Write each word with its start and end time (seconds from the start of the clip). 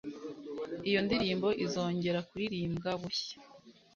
iyo 0.89 0.99
ndirimbo 1.05 1.47
izongera 1.65 2.19
kuririmbwa 2.29 2.91
bushya, 3.01 3.37